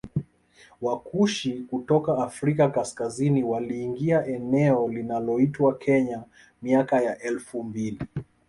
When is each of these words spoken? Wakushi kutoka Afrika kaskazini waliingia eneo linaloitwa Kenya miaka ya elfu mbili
Wakushi 0.81 1.53
kutoka 1.69 2.17
Afrika 2.17 2.69
kaskazini 2.69 3.43
waliingia 3.43 4.25
eneo 4.25 4.87
linaloitwa 4.89 5.77
Kenya 5.77 6.23
miaka 6.61 7.01
ya 7.01 7.19
elfu 7.19 7.63
mbili 7.63 7.99